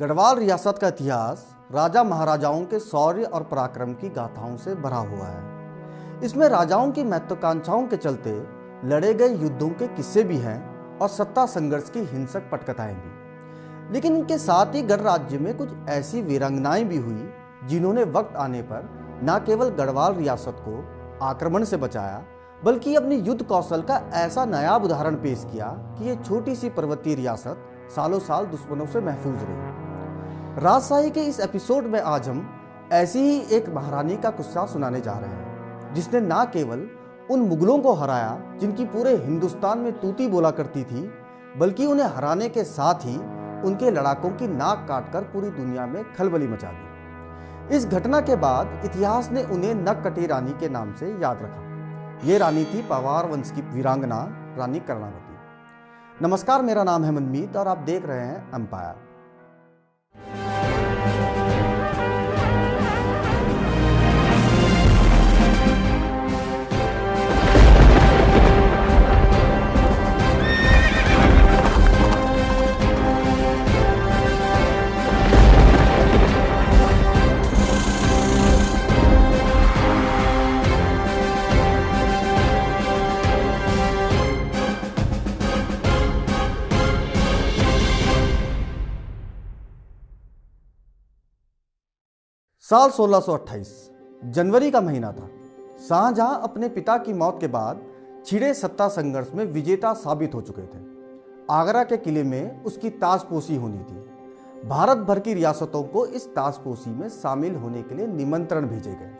गढ़वाल 0.00 0.36
रियासत 0.36 0.78
का 0.78 0.88
इतिहास 0.88 1.44
राजा 1.72 2.02
महाराजाओं 2.04 2.64
के 2.64 2.78
शौर्य 2.78 3.22
और 3.24 3.42
पराक्रम 3.42 3.92
की 3.92 4.08
गाथाओं 4.08 4.56
से 4.56 4.74
भरा 4.74 4.96
हुआ 4.96 5.26
है। 5.26 6.24
इसमें 6.24 6.46
राजाओं 6.48 6.90
की 6.92 7.04
महत्वाकांक्षाओं 7.04 7.86
के 7.86 7.96
चलते 7.96 8.34
लड़े 8.84 9.12
गए 9.14 9.28
युद्धों 9.28 9.68
के 9.70 9.86
किस्से 9.86 10.24
भी 10.24 10.36
हैं 10.36 10.98
और 10.98 11.08
सत्ता 11.08 11.46
संघर्ष 11.46 11.90
की 11.90 12.00
हिंसक 12.00 12.50
पटकथाएँ 12.50 12.94
भी। 12.94 13.92
लेकिन 13.92 14.16
इनके 14.16 14.38
साथ 14.38 14.74
ही 14.74 14.82
गढ़ 14.82 15.00
राज्य 15.00 15.38
में 15.38 15.56
कुछ 15.56 15.72
ऐसी 15.88 16.22
वीरांगनाएँ 16.22 16.84
भी 16.84 16.96
हुई 16.96 17.28
जिन्होंने 17.64 18.04
वक्त 18.10 18.36
आने 18.36 18.62
पर 18.62 18.88
न 19.24 19.38
केवल 19.46 19.70
गढ़वाल 19.74 20.14
रियासत 20.14 20.62
को 20.68 20.84
आक्रमण 21.26 21.64
से 21.64 21.76
बचाया, 21.76 22.22
बल्कि 22.64 22.94
अपनी 22.94 23.16
युद्ध 23.16 23.42
कौशल 23.42 23.82
का 23.82 24.00
ऐसा 24.14 24.44
नया 24.44 24.76
उदाहरण 24.76 25.14
पेश 25.14 25.46
किया 25.52 25.66
कि 25.98 26.08
ये 26.08 26.16
छोटी 26.16 26.54
सी 26.54 26.68
पर्वतीय 26.70 27.14
रियासत 27.14 27.64
सालों 27.96 28.18
साल 28.18 28.46
दुश्मनों 28.46 28.86
से 28.86 29.00
महफूज 29.00 29.34
रही। 29.40 29.67
राजशाही 30.58 31.10
के 31.10 31.20
इस 31.20 31.38
एपिसोड 31.40 31.84
में 31.84 32.00
आज 32.00 32.28
हम 32.28 32.38
ऐसी 32.92 33.18
ही 33.18 33.56
एक 33.56 33.68
महारानी 33.68 34.16
का 34.16 34.30
कुस्सा 34.30 34.66
सुनाने 34.66 35.00
जा 35.00 35.12
रहे 35.12 35.30
हैं, 35.30 35.94
जिसने 35.94 36.20
ना 36.20 36.44
केवल 36.44 36.80
उन 37.30 37.40
मुगलों 37.40 37.78
को 37.78 37.92
हराया, 37.92 38.56
जिनकी 38.60 38.84
पूरे 38.84 39.14
हिंदुस्तान 39.16 39.78
में 39.78 40.00
तूती 40.00 40.26
बोला 40.26 40.50
करती 40.50 40.84
थी, 40.84 41.02
बल्कि 41.58 41.86
उन्हें 41.86 42.06
हराने 42.06 42.48
के 42.48 42.64
साथ 42.64 42.94
ही 42.94 43.16
उनके 43.68 43.90
लड़ाकों 43.90 44.30
की 44.30 44.48
नाक 44.48 44.84
काटकर 44.88 45.22
पूरी 45.22 45.50
दुनिया 45.50 45.86
में 45.86 46.02
खलबली 46.14 46.48
मचा 46.48 46.72
दी। 46.72 47.76
इस 47.76 47.86
घटना 47.86 48.20
के 48.20 48.36
बाद 48.36 48.82
इतिहास 48.84 49.30
ने 49.32 49.44
उन्हें 49.44 49.74
नक 49.74 50.02
कटी 50.06 50.26
रानी 50.26 50.52
के 50.52 50.68
नाम 50.68 50.94
से 50.94 51.16
याद 51.22 51.42
रखा। 51.42 52.26
ये 52.26 52.38
रानी 52.38 52.64
थी 52.64 52.82
पवार 52.82 53.26
वंश 53.26 53.50
की 53.50 53.62
वीरांगना, 53.62 54.24
रानी 54.58 54.80
कर्णावती। 54.80 56.26
नमस्कार, 56.26 56.62
मेरा 56.62 56.84
नाम 56.84 57.04
है 57.04 57.10
मनमीत 57.10 57.56
और 57.56 57.68
आप 57.68 57.78
देख 57.78 58.06
रहे 58.06 58.20
हैं 58.20 58.48
एम्पायर 58.54 59.06
साल 92.70 92.90
1628 92.90 93.90
जनवरी 94.24 94.70
का 94.70 94.80
महीना 94.80 95.12
था। 95.12 95.28
शाहजहां 95.88 96.34
अपने 96.34 96.68
पिता 96.68 96.98
की 96.98 97.12
मौत 97.12 97.40
के 97.40 97.46
बाद 97.46 97.80
छिड़े 98.26 98.54
सत्ता 98.54 98.88
संघर्ष 98.88 99.28
में 99.34 99.44
विजेता 99.44 99.92
साबित 99.92 100.34
हो 100.34 100.40
चुके 100.40 100.62
थे। 100.62 100.82
आगरा 101.50 101.84
के 101.84 101.96
किले 101.96 102.22
में 102.22 102.64
उसकी 102.64 102.90
ताजपोशी 102.90 103.56
होनी 103.56 103.78
थी। 103.78 104.68
भारत 104.68 104.98
भर 104.98 105.18
की 105.18 105.34
रियासतों 105.34 105.82
को 105.82 106.06
इस 106.06 106.26
ताजपोशी 106.26 106.90
में 106.90 107.08
शामिल 107.08 107.54
होने 107.54 107.82
के 107.82 107.94
लिए 107.94 108.06
निमंत्रण 108.06 108.66
भेजे 108.66 108.90
गए। 108.90 109.16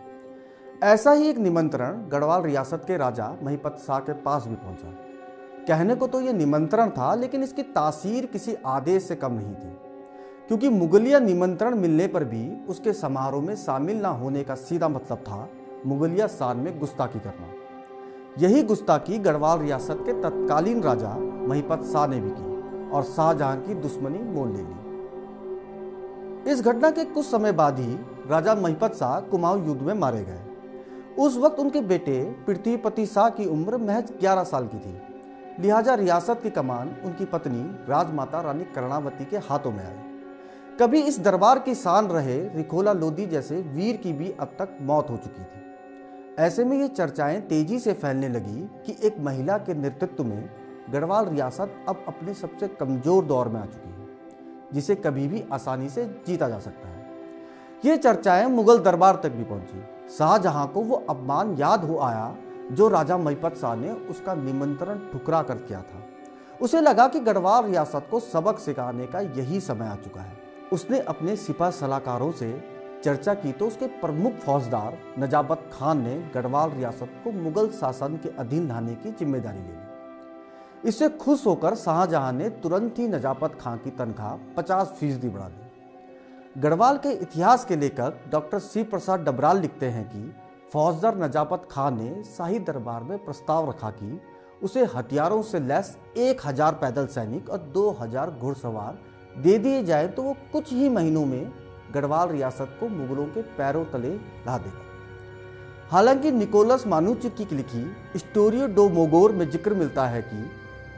ऐसा 0.82 1.12
ही 1.12 1.28
एक 1.28 1.38
निमंत्रण 1.38 2.08
गढ़वाल 2.08 2.42
रियासत 2.42 2.84
के 2.86 2.96
राजा 2.96 3.36
महिपत 3.42 3.82
शाह 3.86 3.98
के 3.98 4.12
पास 4.12 4.46
भी 4.46 4.54
पहुँचा। 4.54 4.94
कहने 5.69 5.94
को 5.94 6.06
तो 6.06 6.20
यह 6.20 6.32
निमंत्रण 6.32 6.91
था, 6.91 7.14
लेकिन 7.14 7.42
इसकी 7.42 7.62
तासीर 7.62 8.26
किसी 8.26 8.56
आदेश 8.66 9.02
से 9.02 9.16
कम 9.16 9.32
नहीं 9.32 9.54
थी। 9.54 9.88
क्योंकि 10.48 10.68
मुगलिया 10.68 11.18
निमंत्रण 11.18 11.74
मिलने 11.74 12.06
पर 12.06 12.24
भी 12.24 12.66
उसके 12.68 12.92
समारोह 12.92 13.42
में 13.42 13.56
शामिल 13.56 13.96
ना 13.96 14.08
होने 14.08 14.44
का 14.44 14.54
सीधा 14.54 14.88
मतलब 14.88 15.18
था 15.18 15.48
मुगलिया 15.86 16.27
शान 16.27 16.56
में 16.56 16.78
गुस्ताखी 16.78 17.18
करना। 17.18 17.48
यही 18.38 18.62
गुस्ताखी 18.62 19.19
गढ़वाल 19.19 19.58
रियासत 19.58 19.98
के 20.06 20.12
तत्कालीन 20.12 20.82
राजा 20.82 21.14
महिपत 21.19 21.82
शाह 21.92 22.06
ने 22.06 22.20
भी 22.20 22.31
की 22.31 22.91
और 22.91 23.03
शाहजहां 23.03 23.56
की 23.56 23.75
दुश्मनी 23.75 24.19
मोल 24.19 24.48
ले 24.48 24.62
ली। 24.62 24.76
इस 26.53 26.62
घटना 26.62 26.91
के 26.91 27.04
कुछ 27.04 27.26
समय 27.26 27.53
बाद 27.53 27.78
ही 27.78 27.98
राजा 28.31 28.54
महिपत 28.54 28.94
शाह 28.94 29.20
कुमाऊं 29.20 29.66
युद्ध 29.66 29.82
में 29.82 29.94
मारे 29.94 30.25
गए। 30.25 30.42
उस 31.19 31.37
वक्त 31.37 31.58
उनके 31.58 31.81
बेटे 31.81 32.37
पृथ्वीपति 32.47 33.06
शाह 33.06 33.28
की 33.31 33.47
उम्र 33.47 33.76
महज 33.76 34.12
11 34.20 34.44
साल 34.44 34.66
की 34.66 34.78
थी। 34.78 34.98
लिहाजा 35.62 35.94
रियासत 35.94 36.41
की 36.42 36.50
कमान 36.50 36.97
उनकी 37.04 37.25
पत्नी 37.25 37.62
राजमाता 37.88 38.41
रानी 38.41 38.64
कर्णावती 38.64 39.25
के 39.25 39.37
हाथों 39.37 39.72
में 39.72 39.84
आई। 39.84 40.07
कभी 40.78 41.00
इस 41.00 41.19
दरबार 41.19 41.59
की 41.59 41.75
शान 41.75 42.06
रहे 42.06 42.37
रिखोला 42.49 42.93
लोधी 42.93 43.25
जैसे 43.27 43.56
वीर 43.69 43.97
की 43.97 44.12
भी 44.12 44.31
अब 44.41 44.55
तक 44.59 44.77
मौत 44.83 45.09
हो 45.11 45.16
चुकी 45.16 45.43
थी। 45.43 46.37
ऐसे 46.39 46.65
में 46.65 46.77
ये 46.78 46.89
चर्चाएँ 46.89 47.41
तेज़ी 47.41 47.78
से 47.78 47.93
फैलने 47.93 48.28
लगी 48.28 48.61
कि 48.87 48.97
एक 49.06 49.17
महिला 49.21 49.56
के 49.59 49.75
नेतृत्व 49.75 50.25
में 50.25 50.49
गढ़वाल 50.91 51.27
रियासत 51.27 51.75
अब 51.88 52.05
अपने 52.09 52.34
सबसे 52.34 52.69
कमज़ोर 52.71 53.25
दौर 53.25 53.49
में 53.49 53.61
आ 53.61 53.65
चुकी 53.65 53.91
है, 53.91 54.06
जिसे 54.72 54.94
कभी 54.97 55.27
भी 55.28 55.44
आसानी 55.53 55.88
से 55.88 56.05
जीता 56.27 56.49
जा 56.49 56.59
सकता 56.61 56.88
है। 56.88 57.06
ये 57.84 57.97
चर्चाएँ 57.99 58.47
मुगल 58.47 58.78
दरबार 58.81 59.21
तक 59.25 59.33
भी 59.33 59.44
पहुँची। 59.44 59.84
शाहजहां 60.17 60.67
को 60.67 60.83
वो 60.83 61.05
अपमान 61.11 61.55
याद 61.59 61.84
हो 61.84 61.99
आया 62.00 62.34
जो 62.72 62.88
राजा 62.88 63.19
महिपत 63.19 63.56
शाह 63.56 63.77
ने 63.77 63.93
उसका 64.11 64.34
निमंत्रण 64.37 64.99
ठुकरा 65.12 65.43
कर 65.43 65.59
किया 65.59 65.83
था। 65.83 66.05
उसे 66.61 66.81
लगा 66.81 67.09
कि 67.09 67.21
गढ़वाल 67.21 67.65
रियासत 67.65 68.06
को 68.11 68.21
सबक 68.22 68.59
सिखाने 68.59 69.06
का 69.06 69.21
यही 69.21 69.61
समय 69.61 69.88
आ 69.88 69.94
चुका 69.97 70.21
है। 70.21 70.38
उसने 70.73 70.99
अपने 71.01 71.34
सिपा 71.37 71.71
सलाहकारों 71.71 72.31
से 72.33 72.51
चर्चा 73.05 73.34
की 73.34 73.53
तो 73.53 73.67
उसके 73.67 73.87
प्रमुख 74.01 74.33
फौजदार 74.39 74.99
नजाबत 75.19 75.71
खान 75.73 76.01
ने 76.03 76.17
गढ़वाल 76.34 76.71
रियासत 76.71 77.21
को 77.25 77.31
मुगल 77.34 77.69
शासन 77.71 78.17
के 78.17 78.29
अधीन 78.39 78.69
लाने 78.69 78.95
की 78.95 79.11
ज़िम्मेदारी 79.11 79.59
ले 79.59 79.65
ली। 79.65 80.89
इससे 80.89 81.09
खुश 81.17 81.47
होकर 81.47 81.75
शाहजहां 81.77 82.33
ने 82.33 82.49
तुरंत 82.61 82.99
ही 82.99 83.09
नजाबत 83.09 83.56
खान 83.61 83.79
की 83.79 83.91
तनख्वाह 83.93 84.37
पचास 84.56 84.95
फ़ीसदी 85.01 85.29
बढ़ा 85.29 85.49
दी। 85.49 86.61
गढ़वाल 86.61 86.99
के 86.99 87.12
इतिहास 87.12 87.65
के 87.65 87.77
लेखक 87.77 88.21
डॉक्टर 88.31 88.59
सी 88.61 88.83
प्रसाद 88.85 89.21
डबराल 89.21 89.61
लिखते 89.61 89.87
हैं 89.89 90.05
कि 90.09 90.31
फौजदार 90.73 91.19
नजाबत 91.19 91.69
खान 91.71 91.99
ने 91.99 92.23
शाही 92.27 92.59
दरबार 92.61 93.03
में 93.03 93.19
प्रस्ताव 93.25 93.69
रखा 93.71 93.91
कि 93.93 94.19
उसे 94.62 94.85
हथियारों 94.95 95.43
से 95.43 95.61
लैस 95.61 95.97
एक 96.19 96.47
हज़ार 96.47 96.75
पैदल 96.75 97.06
सैनिक 97.09 97.50
और 97.50 97.59
दो 97.75 97.91
हज़ार 98.00 98.31
घुड़सवार 98.31 98.99
दे 99.38 99.59
दिए 99.59 99.82
जाए 99.84 100.06
तो 100.09 100.22
वो 100.22 100.37
कुछ 100.53 100.72
ही 100.72 100.88
महीनों 100.88 101.25
में 101.26 101.50
गढ़वाल 101.94 102.28
रियासत 102.28 102.76
को 102.81 102.88
मुगलों 102.91 103.26
के 103.26 103.43
पैरों 103.56 103.84
तले 103.84 104.10
ला 104.47 104.59
देगा। 104.59 104.87
हालाँकि 105.91 106.31
निकोलस 106.32 106.87
मानुच 106.87 107.26
की 107.38 107.44
लिखी 107.53 108.19
स्टोरियो 108.19 108.66
डो 108.69 108.88
मोगोर 108.91 109.32
में 109.32 109.49
ज़िक्र 109.50 109.75
मिलता 109.75 110.06
है 110.06 110.22
कि 110.22 110.50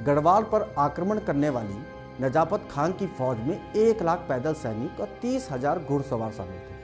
गढ़वाल 0.05 0.43
पर 0.43 0.75
आक्रमण 0.79 1.19
करने 1.19 1.49
वाली 1.51 1.79
नजापत 2.21 2.69
खान 2.71 2.93
की 2.93 3.07
फौज 3.19 3.39
में 3.39 3.73
एक 3.75 4.03
लाख 4.03 4.25
पैदल 4.29 4.55
सैनिक 4.57 5.01
और 5.01 5.09
तीस 5.23 5.49
हज़ार 5.53 5.79
घुड़सवार 5.81 6.33
शामिल 6.33 6.59
थे। 6.59 6.79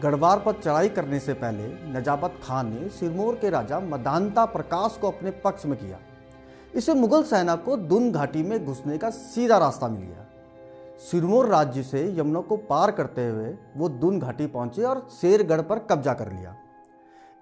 गढ़वाल 0.00 0.38
पर 0.38 0.52
चढ़ाई 0.54 0.88
करने 0.90 1.18
से 1.20 1.34
पहले 1.34 1.66
नजाबत 1.92 2.38
खान 2.42 2.72
ने 2.74 2.88
सिरमौर 2.90 3.34
के 3.34 3.50
राजा 3.50 3.80
मदानता 3.80 4.44
प्रकाश 4.48 4.98
को 5.00 5.10
अपने 5.10 5.30
पक्ष 5.44 5.66
में 5.66 5.78
किया। 5.78 5.98
इससे 6.74 6.94
मुगल 6.94 7.22
सेना 7.22 7.54
को 7.56 7.76
दुन 7.76 8.10
घाटी 8.12 8.42
में 8.42 8.64
घुसने 8.64 8.98
का 8.98 9.10
सीधा 9.10 9.58
रास्ता 9.58 9.88
मिल 9.88 10.02
गया। 10.02 10.26
सिरमौर 11.00 11.46
राज्य 11.46 11.82
से 11.82 12.04
यमुना 12.18 12.40
को 12.40 12.56
पार 12.56 12.90
करते 12.90 13.26
हुए 13.26 13.54
वो 13.76 13.88
दुन 13.88 14.18
घाटी 14.20 14.46
पहुँचे 14.46 14.82
और 14.82 15.06
शेरगढ़ 15.20 15.60
पर 15.60 15.78
कब्जा 15.90 16.14
कर 16.14 16.32
लिया। 16.32 16.56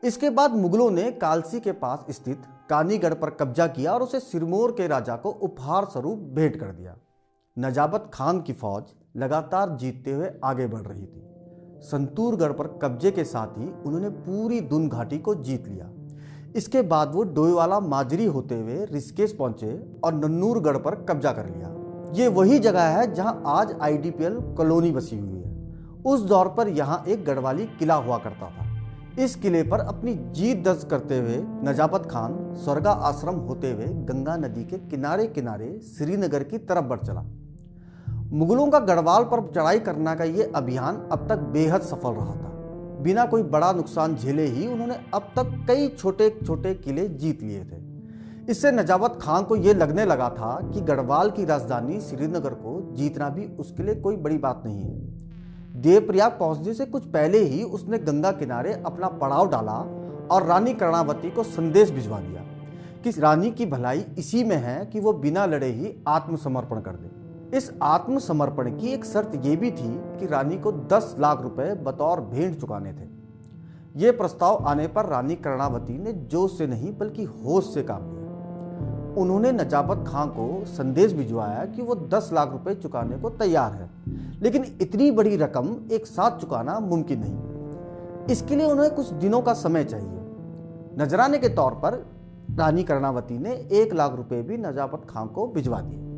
इसके 0.02 0.30
बाद 0.30 0.54
मुगलों 0.54 0.90
ने 0.90 1.10
कालसी 1.12 1.60
के 1.60 1.72
पास 1.72 2.06
स्थित 2.10 2.42
कानीगढ़ 2.70 3.14
पर 3.14 3.30
कब्जा 3.30 3.66
किया 3.66 3.92
और 3.92 4.02
उसे 4.02 4.20
सिरमौर 4.20 4.72
के 4.72 4.86
राजा 4.86 5.16
को 5.16 5.30
उपहार 5.30 5.84
स्वरूप 5.84 6.18
भेंट 6.34 6.56
कर 6.56 6.66
दिया। 6.66 6.96
नजाबत 7.56 8.10
खान 8.14 8.40
की 8.40 8.52
फौज 8.52 8.92
लगातार 9.16 9.76
जीतते 9.76 10.12
हुए 10.12 10.30
आगे 10.44 10.66
बढ़ 10.66 10.82
रही 10.82 11.06
थी। 11.06 11.26
संतूरगढ़ 11.82 12.52
पर 12.52 12.66
कब्जे 12.82 13.10
के 13.10 13.24
साथ 13.24 13.58
ही 13.58 13.70
उन्होंने 13.86 14.08
पूरी 14.08 14.60
दुन 14.60 14.88
घाटी 14.88 15.18
को 15.18 15.34
जीत 15.34 15.68
लिया। 15.68 15.90
इसके 16.56 16.82
बाद 16.82 17.12
वो 17.14 17.22
डोईवाला 17.24 17.78
माजरी 17.80 18.24
होते 18.26 18.54
हुए 18.54 18.84
ऋषिकेश 18.86 19.32
पहुँचे 19.32 19.78
और 20.04 20.14
नन्नूरगढ़ 20.14 20.76
पर 20.76 20.94
कब्जा 21.08 21.32
कर 21.32 21.46
लिया। 21.46 21.68
ये 22.14 22.28
वही 22.28 22.58
जगह 22.58 22.82
है 22.88 23.12
जहाँ 23.14 23.42
आज 23.46 23.74
आईडीपीएल 23.82 24.40
कॉलोनी 24.56 24.90
बसी 24.90 25.18
हुई 25.18 25.38
है। 25.38 26.02
उस 26.04 26.20
दौर 26.22 26.48
पर 26.48 26.68
यहाँ 26.68 27.02
एक 27.08 27.24
गढ़वाली 27.24 27.66
किला 27.78 27.94
हुआ 27.96 28.18
करता 28.18 28.50
था। 28.50 28.68
इस 29.18 29.34
किले 29.36 29.62
पर 29.62 29.80
अपनी 29.80 30.14
जीत 30.32 30.64
दर्ज 30.64 30.84
करते 30.84 31.18
हुए 31.18 31.36
नजाबत 31.64 32.08
खान 32.10 32.36
स्वर्गा 32.54 32.90
आश्रम 32.90 33.34
होते 33.40 33.72
हुए 33.72 33.86
गंगा 34.06 34.36
नदी 34.36 34.64
के 34.64 34.78
किनारे 34.80 35.26
किनारे 35.26 35.78
श्रीनगर 35.88 36.42
की 36.42 36.58
तरफ़ 36.58 36.84
बढ़ 36.84 37.00
चला। 37.00 37.24
मुगलों 38.32 38.66
का 38.66 38.78
गढ़वाल 38.80 39.24
पर 39.24 39.40
चढ़ाई 39.54 39.78
करने 39.78 40.14
का 40.16 40.24
ये 40.24 40.52
अभियान 40.54 40.96
अब 41.12 41.26
तक 41.28 41.38
बेहद 41.52 41.82
सफल 41.82 42.12
रहा 42.12 42.34
था। 42.34 42.49
बिना 43.02 43.24
कोई 43.24 43.42
बड़ा 43.42 43.72
नुकसान 43.72 44.14
झेले 44.16 44.44
ही 44.46 44.66
उन्होंने 44.66 44.94
अब 45.14 45.32
तक 45.36 45.64
कई 45.68 45.88
छोटे 45.88 46.28
छोटे 46.46 46.74
किले 46.74 47.08
जीत 47.08 47.42
लिए 47.42 47.64
थे। 47.64 47.78
इससे 48.50 48.70
नजावत 48.72 49.18
खान 49.22 49.44
को 49.44 49.56
यह 49.56 49.74
लगने 49.74 50.04
लगा 50.04 50.28
था 50.28 50.70
कि 50.74 50.80
गढ़वाल 50.80 51.30
की 51.30 51.44
राजधानी 51.44 52.00
श्रीनगर 52.00 52.54
को 52.54 52.80
जीतना 52.96 53.28
भी 53.28 53.44
उसके 53.56 53.82
लिए 53.82 53.94
कोई 53.94 54.16
बड़ी 54.16 54.38
बात 54.38 54.62
नहीं 54.66 54.82
है। 54.82 55.80
देवप्रयाग 55.80 56.30
पहुँचने 56.30 56.74
से 56.74 56.86
कुछ 56.86 57.04
पहले 57.04 57.38
ही 57.38 57.62
उसने 57.62 57.98
गंगा 57.98 58.32
किनारे 58.32 58.72
अपना 58.86 59.08
पड़ाव 59.20 59.50
डाला 59.50 59.78
और 60.30 60.46
रानी 60.46 60.74
कर्णावती 60.74 61.30
को 61.30 61.42
संदेश 61.42 61.90
भिजवा 61.90 62.20
दिया 62.20 62.44
कि 63.04 63.10
रानी 63.20 63.50
की 63.50 63.66
भलाई 63.66 64.04
इसी 64.18 64.44
में 64.44 64.56
है 64.56 64.84
कि 64.86 65.00
वो 65.00 65.12
बिना 65.12 65.46
लड़े 65.46 65.66
ही 65.66 65.94
आत्मसमर्पण 66.08 66.80
कर 66.80 66.92
दे। 66.92 67.19
इस 67.54 67.70
आत्मसमर्पण 67.82 68.70
की 68.78 68.88
एक 68.88 69.04
शर्त 69.04 69.32
यह 69.44 69.56
भी 69.56 69.70
थी 69.70 69.88
कि 70.18 70.26
रानी 70.26 70.56
को 70.58 70.72
10 70.88 71.14
लाख 71.18 71.40
रुपए 71.42 71.74
बतौर 71.74 72.20
भेंट 72.20 72.60
चुकाने 72.60 72.92
थे। 72.92 73.08
ये 73.96 74.10
प्रस्ताव 74.10 74.66
आने 74.66 74.86
पर 74.86 75.06
रानी 75.06 75.36
कर्णावती 75.36 75.98
ने 75.98 76.12
जोश 76.12 76.58
से 76.58 76.66
नहीं, 76.66 76.96
बल्कि 76.98 77.24
होश 77.24 77.72
से 77.74 77.82
काम 77.82 78.02
लिया 78.02 78.18
उन्होंने 79.16 79.50
नजाबत 79.52 80.04
खां 80.08 80.26
को 80.26 80.64
संदेश 80.66 81.12
भिजवाया 81.12 81.64
कि 81.66 81.82
वो 81.82 81.94
10 82.08 82.30
लाख 82.32 82.52
रुपए 82.52 82.74
चुकाने 82.74 83.16
को 83.16 83.30
तैयार 83.30 83.72
है, 83.72 83.90
लेकिन 84.42 84.66
इतनी 84.80 85.10
बड़ी 85.10 85.36
रकम 85.36 85.74
एक 85.92 86.06
साथ 86.06 86.38
चुकाना 86.38 86.78
मुमकिन 86.80 87.20
नहीं। 87.20 88.26
इसके 88.26 88.56
लिए 88.56 88.66
उन्हें 88.66 88.90
कुछ 88.90 89.10
दिनों 89.14 89.40
का 89.42 89.54
समय 89.54 89.84
चाहिए। 89.84 90.20
नजराने 90.98 91.38
के 91.38 91.48
तौर 91.48 91.74
पर 91.74 91.94
रानी 92.58 92.82
कर्णावती 92.82 93.38
ने 93.38 93.54
एक 93.72 93.94
लाख 93.94 94.14
रुपए 94.16 94.42
भी 94.42 94.56
नजाबत 94.58 95.06
खां 95.10 95.26
को 95.26 95.46
भिजवा 95.46 95.80
दिए। 95.80 96.09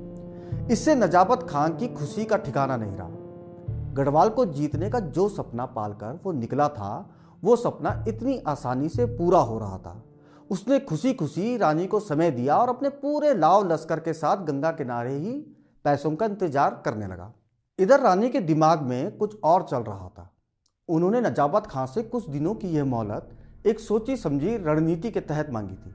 इससे 0.71 0.95
नजाबत 0.95 1.47
खान 1.51 1.77
की 1.77 1.89
खुशी 1.89 2.25
का 2.25 2.37
ठिकाना 2.37 2.77
नहीं 2.77 2.97
रहा। 2.97 3.93
गढ़वाल 3.95 4.29
को 4.29 4.45
जीतने 4.47 4.91
का 4.91 5.01
जो 5.01 5.29
सपना 5.29 5.67
पालकर 5.67 6.21
वो 6.25 6.33
निकला 6.33 6.69
था, 6.69 7.15
वो 7.45 7.57
सपना 7.57 8.05
इतनी 8.09 8.39
आसानी 8.47 8.89
से 8.89 9.05
पूरा 9.07 9.39
हो 9.39 9.59
रहा 9.59 9.79
था। 9.79 10.03
उसने 10.51 10.79
खुशी 10.81 11.13
खुशी 11.15 11.57
रानी 11.57 11.87
को 11.87 12.01
समय 12.01 12.31
दिया 12.31 12.57
और 12.57 12.69
अपने 12.69 12.89
पूरे 12.89 13.35
लाव 13.35 13.73
लश्कर 13.73 14.01
के 14.01 14.13
साथ 14.13 14.45
गंगा 14.45 14.71
किनारे 14.71 15.15
ही 15.15 15.33
पैसों 15.85 16.15
का 16.17 16.27
इंतज़ार 16.27 16.83
करने 16.85 17.07
लगा। 17.07 17.33
इधर 17.79 18.01
रानी 18.01 18.29
के 18.29 18.41
दिमाग 18.41 18.83
में 18.83 19.17
कुछ 19.17 19.41
और 19.45 19.63
चल 19.63 19.83
रहा 19.83 20.09
था। 20.09 20.29
उन्होंने 20.89 21.21
नजाबत 21.21 21.67
खां 21.67 21.87
से 21.87 22.03
कुछ 22.03 22.29
दिनों 22.31 22.55
की 22.55 22.69
यह 22.69 22.85
मोहलत 22.85 23.29
एक 23.67 23.81
सोची 23.81 24.17
समझी 24.17 24.57
रणनीति 24.57 25.11
के 25.11 25.21
तहत 25.21 25.51
मांगी 25.51 25.75
थी। 25.75 25.95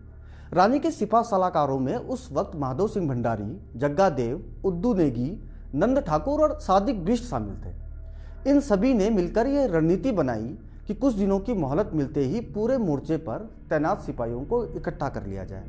रानी 0.53 0.79
के 0.79 0.89
सिपा 0.91 1.21
सलाहकारों 1.21 1.79
में 1.79 1.95
उस 1.95 2.29
वक्त 2.33 2.55
माधव 2.55 2.87
सिंह 2.87 3.07
भंडारी, 3.07 3.57
जग्गा 3.75 4.09
देव, 4.09 4.43
उद्दू 4.65 4.93
नेगी, 4.93 5.29
नंद 5.75 5.99
ठाकुर 5.99 6.41
और 6.41 6.57
सादिक 6.59 7.03
बिष्ट 7.05 7.23
शामिल 7.23 7.55
थे। 7.65 8.49
इन 8.49 8.59
सभी 8.59 8.93
ने 8.93 9.09
मिलकर 9.09 9.47
यह 9.47 9.65
रणनीति 9.71 10.11
बनाई 10.11 10.57
कि 10.87 10.93
कुछ 10.93 11.13
दिनों 11.13 11.39
की 11.39 11.53
मोहलत 11.53 11.89
मिलते 11.93 12.23
ही 12.23 12.41
पूरे 12.47 12.77
मोर्चे 12.77 13.17
पर 13.17 13.49
तैनात 13.69 14.01
सिपाहियों 14.01 14.43
को 14.43 14.63
इकट्ठा 14.67 15.09
कर 15.09 15.25
लिया 15.25 15.43
जाए। 15.43 15.65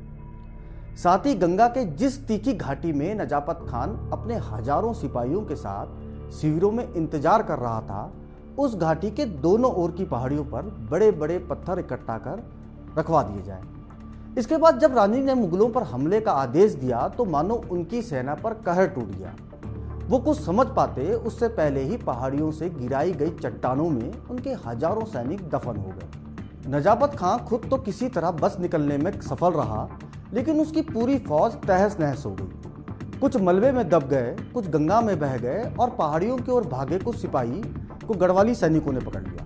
साथ 0.97 1.27
ही 1.27 1.35
गंगा 1.35 1.67
के 1.69 1.85
जिस 1.95 2.27
तीखी 2.29 2.53
घाटी 2.55 2.93
में 2.93 3.15
नजापत 3.15 3.67
खान 3.69 3.97
अपने 4.13 4.37
हज़ारों 4.45 4.93
सिपाहियों 4.93 5.43
के 5.43 5.57
साथ 5.57 6.31
शिविरों 6.33 6.71
में 6.73 6.85
इंतज़ार 6.87 7.43
कर 7.43 7.59
रहा 7.59 7.81
था, 7.81 8.13
उस 8.59 8.77
घाटी 8.77 9.11
के 9.11 9.25
दोनों 9.25 9.73
ओर 9.73 9.91
की 9.91 10.05
पहाड़ियों 10.05 10.45
पर 10.45 10.71
बड़े 10.91 11.11
बड़े 11.13 11.39
पत्थर 11.51 11.79
इकट्ठा 11.79 12.19
कर 12.19 12.43
रखवा 12.99 13.23
दिए 13.23 13.43
जाए। 13.43 13.63
इसके 14.39 14.57
बाद 14.57 14.79
जब 14.79 14.97
रानी 14.97 15.21
ने 15.21 15.35
मुगलों 15.35 15.69
पर 15.69 15.83
हमले 15.85 16.21
का 16.21 16.33
आदेश 16.33 16.73
दिया 16.75 17.07
तो 17.09 17.25
मानो 17.27 17.55
उनकी 17.71 18.03
सेना 18.03 18.35
पर 18.35 18.55
कहर 18.67 18.87
टूट 18.89 19.09
गया। 19.09 19.35
वो 20.09 20.19
कुछ 20.19 20.41
समझ 20.41 20.67
पाते, 20.77 21.13
उससे 21.13 21.49
पहले 21.51 21.83
ही 21.83 21.97
पहाड़ियों 21.99 22.51
से 22.53 22.69
गिराई 22.71 23.13
गई 23.13 23.31
चट्टानों 23.33 23.89
में 23.91 24.13
उनके 24.31 24.53
हज़ारों 24.67 25.05
सैनिक 25.07 25.49
दफन 25.51 25.77
हो 25.77 25.91
गए। 25.91 26.71
नजाबत 26.71 27.17
खां 27.19 27.37
खुद 27.41 27.67
तो 27.71 27.77
किसी 27.79 28.09
तरह 28.09 28.31
बस 28.37 28.57
निकलने 28.61 28.99
में 28.99 29.11
सफल 29.21 29.53
रहा, 29.53 29.89
लेकिन 30.33 30.61
उसकी 30.61 30.83
पूरी 30.85 31.19
फौज 31.21 31.53
तहस 31.67 31.97
नहस 32.01 32.25
हो 32.27 32.31
गई। 32.33 33.19
कुछ 33.19 33.37
मलबे 33.39 33.73
में 33.73 33.89
दब 33.89 34.09
गए, 34.09 34.35
कुछ 34.55 34.69
गंगा 34.69 35.01
में 35.01 35.19
बह 35.19 35.37
गए 35.39 35.63
और 35.81 35.91
पहाड़ियों 35.91 36.37
की 36.39 36.53
ओर 36.53 36.67
भागे 36.69 36.99
कुछ 37.01 37.17
सिपाही 37.17 37.63
को 38.07 38.15
गढ़वाली 38.17 38.55
सैनिकों 38.55 38.93
ने 38.93 39.01
पकड़ 39.01 39.23
लिया। 39.23 39.38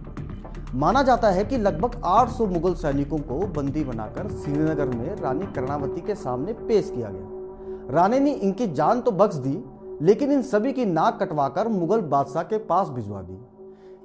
माना 0.74 1.02
जाता 1.02 1.30
है 1.30 1.44
कि 1.44 1.56
लगभग 1.58 2.00
800 2.04 2.46
मुगल 2.46 2.74
सैनिकों 2.74 3.19
को 3.19 3.46
बंदी 3.46 3.84
बनाकर 3.84 4.28
श्रीनगर 4.28 4.88
में 4.88 5.16
रानी 5.16 5.46
कर्णावती 5.46 6.00
के 6.00 6.14
सामने 6.14 6.52
पेश 6.52 6.90
किया 6.90 7.08
गया। 7.08 7.92
रानी 7.94 8.20
ने 8.20 8.32
इनकी 8.32 8.66
जान 8.66 9.00
तो 9.00 9.10
बख्श 9.10 9.34
दी, 9.34 9.64
लेकिन 10.02 10.32
इन 10.32 10.42
सभी 10.42 10.72
की 10.72 10.84
नाक 10.84 11.22
कटवाकर 11.22 11.69
मुगल 11.69 12.00
बादशाह 12.00 12.42
के 12.42 12.58
पास 12.58 12.88
भिजवा 12.88 13.22
दी। 13.22 13.38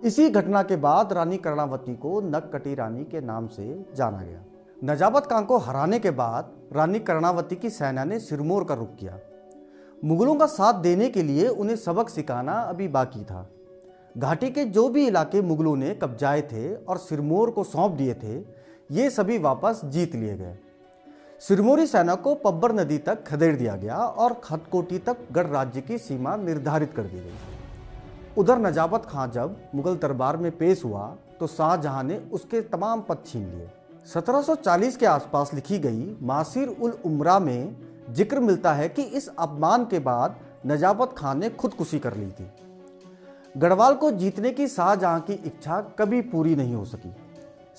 इसी 0.08 0.30
घटना 0.30 0.64
के 0.64 0.76
बाद 0.76 1.14
रानी 1.14 1.38
कर्णावती 1.38 1.96
को 1.96 2.22
नककटी 2.22 2.76
रानी 2.76 3.04
के 3.04 3.22
नाम 3.22 3.48
से 3.48 3.86
जाना 3.96 4.22
गया। 4.22 4.44
नजाबत 4.84 5.26
खान 5.26 5.46
को 5.46 5.58
हराने 5.58 6.00
के 6.00 6.12
बाद 6.12 6.52
रानी 6.74 7.00
कर्णावती 7.00 7.56
की 7.56 7.70
सेना 7.70 8.04
ने 8.04 8.20
सिरमौर 8.20 8.64
का 8.64 8.74
रुख 8.74 8.96
किया। 8.96 9.20
मुगलों 10.06 10.36
का 10.36 10.46
साथ 10.46 10.74
देने 10.74 11.10
के 11.10 11.24
लिए 11.24 11.48
उन्हें 11.48 11.76
सबक 11.76 12.10
सिखाना 12.10 12.54
अभी 12.54 12.88
बाकी 12.88 13.24
था। 13.24 13.50
घाटी 14.18 14.50
के 14.50 14.64
जो 14.66 14.88
भी 14.90 15.06
इलाके 15.08 15.42
मुगलों 15.42 15.76
ने 15.76 15.94
कब्जाए 15.94 16.42
थे 16.44 16.74
और 16.76 16.98
सिरमौर 16.98 17.50
को 17.52 17.64
सौंप 17.64 17.92
दिए 17.92 18.14
थे, 18.14 18.38
ये 18.92 19.10
सभी 19.10 19.38
वापस 19.38 19.82
जीत 19.86 20.16
लिए 20.16 20.36
गए। 20.38 20.58
सिरमौरी 21.42 21.86
सेना 21.88 22.16
को 22.18 22.34
पब्बर 22.36 22.72
नदी 22.74 22.98
तक 23.00 23.24
खदेड़ 23.24 23.56
दिया 23.56 23.76
गया 23.76 23.96
और 23.96 24.34
खतकोटी 24.44 24.98
तक 25.00 25.18
गढ़ 25.32 25.48
राज्य 25.48 25.82
की 25.82 25.98
सीमा 26.00 26.36
निर्धारित 26.38 26.94
कर 26.94 27.04
दी 27.04 27.20
गई। 27.20 27.38
उधर 28.38 28.60
नजाबत 28.60 29.06
खां 29.10 29.30
जब 29.32 29.56
मुगल 29.76 29.96
दरबार 29.98 30.38
में 30.38 30.52
पेश 30.58 30.84
हुआ 30.86 31.06
तो 31.40 31.48
शाहजहां 31.48 32.04
ने 32.04 32.18
उसके 32.34 32.62
तमाम 32.64 33.02
पद 33.02 33.24
छीन 33.26 33.48
लिए। 33.48 33.70
1740 34.08 34.96
के 34.98 35.06
आसपास 35.06 35.54
लिखी 35.54 35.80
गई 35.80 36.16
मासिर 36.24 36.68
उल 36.70 36.98
उमरा 37.06 37.40
में 37.40 37.76
ज़िक्र 38.10 38.40
मिलता 38.42 38.74
है 38.74 38.90
कि 38.90 39.02
इस 39.02 39.28
अपमान 39.40 39.86
के 39.86 40.00
बाद 40.02 40.40
नजाबत 40.68 41.14
खान 41.18 41.40
ने 41.40 41.50
खुदकुशी 41.52 42.00
कर 42.00 42.16
ली 42.16 42.30
थी। 42.30 42.50
गढ़वाल 43.56 43.94
को 43.94 44.12
जीतने 44.12 44.52
की 44.52 44.68
शाहजहां 44.68 45.20
की 45.20 45.34
इच्छा 45.34 45.80
कभी 46.00 46.22
पूरी 46.22 46.56
नहीं 46.56 46.76
हो 46.76 46.86
सकी। 46.86 47.14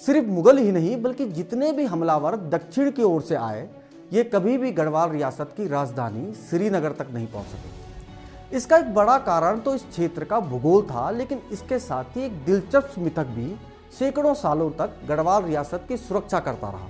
सिर्फ़ 0.02 0.26
मुगल 0.26 0.58
ही 0.58 0.72
नहीं, 0.72 1.02
बल्कि 1.02 1.26
जितने 1.26 1.72
भी 1.72 1.84
हमलावर 1.84 2.36
दक्षिण 2.36 2.90
की 2.90 3.02
ओर 3.02 3.22
से 3.22 3.34
आए, 3.34 3.68
ये 4.12 4.24
कभी 4.24 4.56
भी 4.58 4.70
गढ़वाल 4.72 5.10
रियासत 5.10 5.52
की 5.56 5.68
राजधानी 5.68 6.32
श्रीनगर 6.50 6.92
तक 6.92 7.10
नहीं 7.10 7.26
पहुँच 7.26 7.46
सके। 7.46 8.56
इसका 8.56 8.76
एक 8.76 8.94
बड़ा 8.94 9.18
कारण 9.18 9.58
तो 9.58 9.74
इस 9.74 9.82
क्षेत्र 9.82 10.24
का 10.24 10.40
भूगोल 10.40 10.82
था, 10.82 11.10
लेकिन 11.10 11.42
इसके 11.52 11.78
साथ 11.78 12.16
ही 12.16 12.22
एक 12.22 12.44
दिलचस्प 12.44 12.94
मिथक 12.98 13.26
भी 13.26 13.54
सैकड़ों 13.98 14.34
सालों 14.34 14.70
तक 14.70 14.98
गढ़वाल 15.08 15.42
रियासत 15.44 15.84
की 15.88 15.96
सुरक्षा 15.96 16.40
करता 16.40 16.70
रहा। 16.70 16.88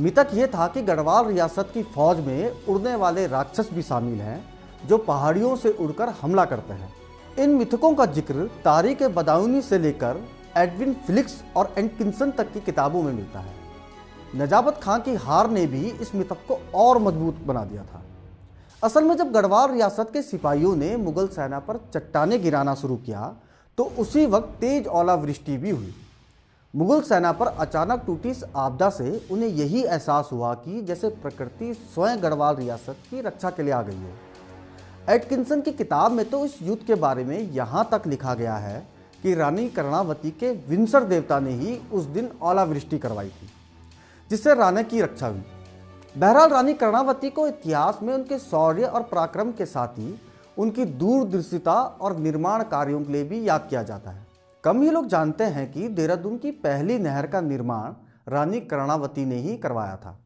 मिथक 0.00 0.28
यह 0.34 0.46
था 0.46 0.66
कि 0.68 0.82
गढ़वाल 0.82 1.26
रियासत 1.26 1.70
की 1.74 1.82
फौज 1.82 2.20
में 2.20 2.66
उड़ने 2.66 2.94
वाले 2.94 3.26
राक्षस 3.26 3.70
भी 3.72 3.82
शामिल 3.82 4.20
हैं, 4.20 4.42
जो 4.86 4.98
पहाड़ियों 4.98 5.56
से 5.56 5.70
उड़कर 5.70 6.08
हमला 6.22 6.44
करते 6.44 6.72
हैं। 6.72 6.92
इन 7.38 7.50
मिथकों 7.50 7.94
का 7.94 8.04
ज़िक्र 8.06 8.46
तारीख 8.64 9.02
बदायूनी 9.10 9.60
से 9.62 9.78
लेकर 9.78 10.20
एडविन 10.56 10.92
फिलिक्स 11.06 11.34
और 11.56 11.72
एंकिंसन 11.78 12.30
तक 12.30 12.52
की 12.52 12.60
किताबों 12.60 13.02
में 13.02 13.12
मिलता 13.12 13.40
है। 13.40 13.54
नजाबत 14.36 14.80
खां 14.82 14.98
की 15.00 15.14
हार 15.16 15.50
ने 15.50 15.66
भी 15.66 15.86
इस 15.92 16.14
मिथक 16.14 16.38
को 16.48 16.58
और 16.74 16.98
मज़बूत 16.98 17.38
बना 17.46 17.64
दिया 17.64 17.82
था। 17.84 18.02
असल 18.82 19.04
में 19.04 19.16
जब 19.16 19.32
गढ़वाल 19.32 19.70
रियासत 19.70 20.10
के 20.12 20.22
सिपाहियों 20.22 20.74
ने 20.76 20.96
मुगल 20.98 21.28
सेना 21.28 21.58
पर 21.60 21.76
चट्टाने 21.94 22.38
गिराना 22.38 22.74
शुरू 22.74 22.96
किया 22.98 23.34
तो 23.78 23.84
उसी 23.98 24.24
वक्त 24.26 24.56
तेज 24.60 24.86
ओलावृष्टि 24.88 25.56
भी 25.56 25.70
हुई। 25.70 25.94
मुगल 26.74 27.00
सेना 27.02 27.32
पर 27.32 27.46
अचानक 27.46 28.02
टूटी 28.06 28.28
इस 28.30 28.44
आपदा 28.56 28.90
से 28.90 29.10
उन्हें 29.30 29.48
यही 29.48 29.82
एहसास 29.82 30.28
हुआ 30.32 30.52
कि 30.56 30.82
जैसे 30.82 31.08
प्रकृति 31.22 31.72
स्वयं 31.74 32.22
गढ़वाल 32.22 32.56
रियासत 32.56 32.96
की 33.10 33.20
रक्षा 33.20 33.50
के 33.50 33.62
लिए 33.62 33.72
आ 33.72 33.82
गई 33.82 33.96
हो। 33.96 34.12
एटकिंसन 35.10 35.60
की 35.60 35.72
किताब 35.72 36.12
में 36.12 36.28
तो 36.30 36.44
इस 36.44 36.56
युद्ध 36.62 36.82
के 36.86 36.94
बारे 36.94 37.24
में 37.24 37.38
यहाँ 37.52 37.88
तक 37.92 38.06
लिखा 38.06 38.34
गया 38.34 38.56
है 38.56 38.82
कि 39.22 39.34
रानी 39.34 39.68
कर्णावती 39.68 40.30
के 40.32 40.50
विंसर 40.68 41.04
देवता 41.04 41.38
ने 41.40 41.50
ही 41.52 41.76
उस 41.92 42.04
दिन 42.06 42.28
ओलावृष्टि 42.42 42.98
करवाई 42.98 43.28
थी, 43.28 43.48
जिससे 44.30 44.54
रानी 44.54 44.84
की 44.84 45.00
रक्षा 45.00 45.26
हुई। 45.26 45.42
बहरहाल, 46.16 46.48
रानी 46.50 46.74
कर्णावती 46.74 47.30
को 47.30 47.46
इतिहास 47.46 47.98
में 48.02 48.14
उनके 48.14 48.38
शौर्य 48.38 48.84
और 48.84 49.02
पराक्रम 49.02 49.52
के 49.52 49.66
साथ 49.66 49.98
ही 49.98 50.14
उनकी 50.58 50.84
दूरदृष्टिता 50.84 51.74
और 51.74 52.16
निर्माण 52.16 52.62
कार्यों 52.62 53.02
के 53.02 53.12
लिए 53.12 53.24
भी 53.24 53.46
याद 53.48 53.66
किया 53.70 53.82
जाता 53.82 54.10
है। 54.10 54.26
कम 54.64 54.82
ही 54.82 54.90
लोग 54.90 55.06
जानते 55.08 55.44
हैं 55.44 55.70
कि 55.72 55.88
देहरादून 55.90 56.38
की 56.38 56.50
पहली 56.50 56.98
नहर 56.98 57.26
का 57.26 57.40
निर्माण 57.40 57.94
रानी 58.28 58.60
कर्णावती 58.62 59.24
ने 59.24 59.36
ही 59.36 59.56
करवाया 59.56 59.96
था। 59.96 60.18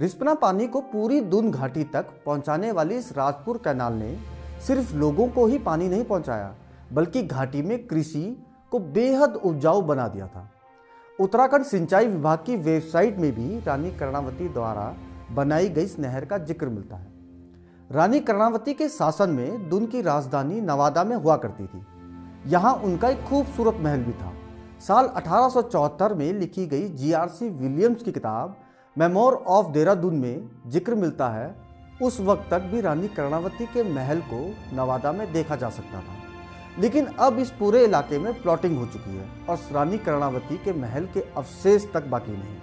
रिस्पना 0.00 0.32
पानी 0.34 0.66
को 0.66 0.80
पूरी 0.80 1.20
दून 1.20 1.50
घाटी 1.50 1.82
तक 1.84 2.06
पहुँचाने 2.26 2.70
वाली 2.72 2.94
इस 2.94 3.12
राजपुर 3.12 3.56
कैनाल 3.56 3.94
ने 3.94 4.16
सिर्फ़ 4.66 4.94
लोगों 4.94 5.26
को 5.28 5.44
ही 5.46 5.58
पानी 5.58 5.88
नहीं 5.88 6.04
पहुँचाया, 6.04 6.54
बल्कि 6.92 7.22
घाटी 7.22 7.62
में 7.62 7.86
कृषि 7.86 8.22
को 8.72 8.78
बेहद 8.78 9.34
उपजाऊ 9.34 9.82
बना 9.82 10.06
दिया 10.08 10.26
था। 10.26 10.48
उत्तराखंड 11.18 11.64
सिंचाई 11.64 12.06
विभाग 12.06 12.38
की 12.38 12.56
वेबसाइट 12.56 13.18
में 13.18 13.30
भी 13.32 13.58
रानी 13.60 13.90
कर्णावती 13.90 14.48
द्वारा 14.48 14.94
बनाई 15.32 15.68
गई 15.68 15.84
इस 15.84 15.98
नहर 15.98 16.24
का 16.24 16.38
ज़िक्र 16.38 16.68
मिलता 16.68 16.96
है। 16.96 17.08
रानी 17.90 18.20
कर्णावती 18.20 18.74
के 18.74 18.88
शासन 18.88 19.30
में 19.30 19.68
दुन 19.68 19.86
की 19.86 20.02
राजधानी 20.02 20.60
नवादा 20.60 21.04
में 21.04 21.16
हुआ 21.16 21.36
करती 21.36 21.66
थी। 21.66 21.84
यहाँ 22.46 22.74
उनका 22.74 23.08
एक 23.08 23.24
खूबसूरत 23.24 23.80
महल 23.80 24.02
भी 24.02 24.12
था। 24.12 24.32
साल 24.80 25.12
1874 25.16 26.14
में 26.14 26.32
लिखी 26.32 26.66
गई 26.66 26.88
जीआरसी 26.88 27.48
विलियम्स 27.50 28.02
की 28.02 28.12
किताब 28.12 28.56
मेमोर 28.96 29.34
ऑफ़ 29.46 29.66
देहरादून 29.72 30.14
में 30.14 30.50
ज़िक्र 30.66 30.94
मिलता 30.94 31.28
है, 31.28 31.54
उस 32.02 32.20
वक्त 32.20 32.50
तक 32.50 32.62
भी 32.62 32.80
रानी 32.80 33.08
कर्णावती 33.08 33.66
के 33.66 33.82
महल 33.82 34.20
को 34.20 34.40
नवादा 34.76 35.12
में 35.12 35.32
देखा 35.32 35.56
जा 35.56 35.68
सकता 35.70 36.00
था। 36.00 36.80
लेकिन 36.80 37.06
अब 37.06 37.38
इस 37.38 37.50
पूरे 37.50 37.84
इलाके 37.84 38.18
में 38.18 38.32
प्लॉटिंग 38.42 38.78
हो 38.78 38.86
चुकी 38.86 39.16
है 39.16 39.28
और 39.48 39.58
रानी 39.72 39.98
कर्णावती 39.98 40.56
के 40.56 40.72
महल 40.72 41.06
के 41.06 41.20
अवशेष 41.20 41.86
तक 41.92 42.06
बाकी 42.06 42.32
नहीं। 42.32 42.56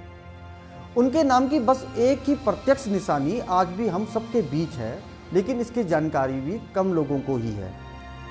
उनके 0.98 1.24
नाम 1.24 1.48
की 1.48 1.60
बस 1.60 1.86
एक 1.98 2.24
ही 2.28 2.36
प्रत्यक्ष 2.36 2.88
निशानी 2.88 3.40
आज 3.40 3.68
भी 3.68 3.88
हम 3.88 4.06
सबके 4.06 4.42
बीच 4.42 4.70
है, 4.70 4.98
लेकिन 5.34 5.60
इसकी 5.60 5.84
जानकारी 5.84 6.40
भी 6.42 6.60
कम 6.76 6.94
लोगों 6.94 7.20
को 7.20 7.38
ही 7.38 7.52
है। 7.52 7.72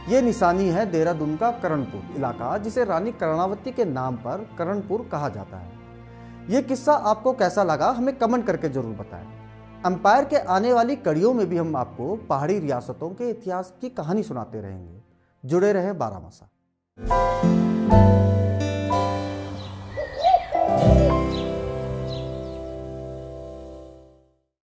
ये 0.09 0.21
निशानी 0.23 0.69
है 0.69 0.87
देहरादून 0.91 1.37
का 1.37 1.51
करणपुर 1.51 2.17
इलाका, 2.17 2.57
जिसे 2.59 2.85
रानी 2.85 3.13
कर्णावती 3.13 3.73
के 3.73 3.85
नाम 3.85 4.17
पर 4.17 4.47
करणपुर 4.59 5.09
कहा 5.13 5.29
जाता 5.29 5.57
है। 5.57 5.86
ये 6.49 6.61
किस्सा 6.63 6.93
आपको 6.93 7.33
कैसा 7.33 7.63
लगा, 7.63 7.91
हमें 7.91 8.17
कमेंट 8.19 8.47
करके 8.47 8.69
ज़रूर 8.69 8.93
बताएँ। 8.97 9.25
अंपायर 9.85 10.25
के 10.25 10.37
आने 10.37 10.73
वाली 10.73 10.97
कड़ियों 10.97 11.33
में 11.35 11.47
भी 11.47 11.57
हम 11.57 11.77
आपको 11.77 12.15
पहाड़ी 12.29 12.59
रियासतों 12.59 13.09
के 13.11 13.31
इतिहास 13.31 13.73
की 13.81 13.89
कहानी 13.89 14.23
सुनाते 14.23 14.61
रहेंगे। 14.61 15.01
जुड़े 15.45 15.73
रहे 15.73 15.93
बारामसा। 15.93 16.49